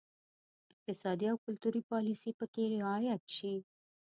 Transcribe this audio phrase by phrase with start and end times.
[0.73, 3.53] اقتصادي او کلتوري پالیسي پکې رعایت شي.